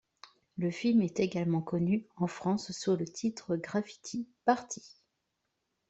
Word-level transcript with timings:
Le 0.57 0.71
film 0.71 1.03
est 1.03 1.19
également 1.19 1.61
connu 1.61 2.07
en 2.15 2.25
France 2.25 2.71
sous 2.71 2.95
le 2.97 3.05
titre 3.07 3.55
Graffiti 3.55 4.27
Party. 4.45 4.81